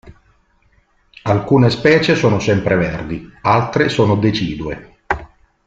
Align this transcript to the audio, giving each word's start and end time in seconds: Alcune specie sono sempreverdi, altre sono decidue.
Alcune 1.25 1.69
specie 1.69 2.15
sono 2.15 2.39
sempreverdi, 2.39 3.31
altre 3.43 3.87
sono 3.87 4.15
decidue. 4.15 4.95